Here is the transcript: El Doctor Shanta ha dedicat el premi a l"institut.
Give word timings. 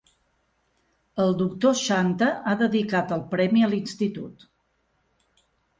El 1.25 1.35
Doctor 1.43 1.77
Shanta 1.81 2.31
ha 2.53 2.57
dedicat 2.65 3.17
el 3.19 3.25
premi 3.35 3.65
a 3.69 3.73
l"institut. 3.73 4.51